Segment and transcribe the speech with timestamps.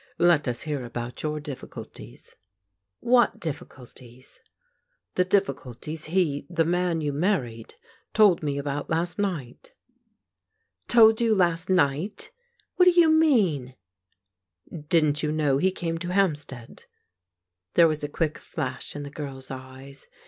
[0.17, 2.35] "Let CIS hear about your difficulties."
[3.05, 4.39] ''What difficulties?""
[5.13, 7.75] The difficulties he— the man— ^you married—
[8.15, 9.73] told me about last night."
[10.87, 12.31] Told you last night f
[12.77, 13.75] What do you mean?"
[14.89, 16.85] Didn't you know he came to Hampstead?"
[17.75, 20.07] There was a quick flash in the girl's eyes.